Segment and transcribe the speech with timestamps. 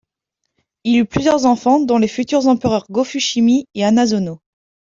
[0.83, 4.39] Il eut plusieurs enfants, dont les futurs empereurs Go-Fushimi et Hanazono.